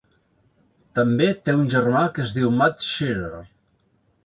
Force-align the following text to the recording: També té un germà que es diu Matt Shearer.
També 0.99 1.27
té 1.49 1.55
un 1.59 1.69
germà 1.75 2.03
que 2.17 2.25
es 2.25 2.35
diu 2.39 2.51
Matt 2.63 2.89
Shearer. 2.89 3.45